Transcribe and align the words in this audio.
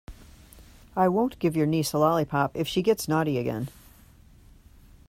I 0.95 1.07
won't 1.09 1.37
give 1.37 1.55
your 1.55 1.67
niece 1.67 1.93
a 1.93 1.99
lollipop 1.99 2.55
if 2.57 2.67
she 2.67 2.81
gets 2.81 3.07
naughty 3.07 3.37
again. 3.37 3.69